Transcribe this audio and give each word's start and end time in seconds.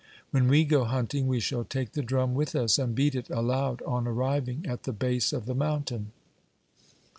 When 0.31 0.47
we 0.47 0.65
go 0.65 0.85
hunting, 0.85 1.27
we 1.27 1.39
shall 1.39 1.63
take 1.63 1.91
the 1.91 2.01
drum 2.01 2.33
with 2.33 2.55
us, 2.55 2.79
and 2.79 2.95
beat 2.95 3.13
it 3.13 3.29
aloud 3.29 3.83
on 3.83 4.07
arriving 4.07 4.65
at 4.65 4.81
the 4.81 4.93
base 4.93 5.31
of 5.31 5.45
the 5.45 5.53
mountain.' 5.53 6.11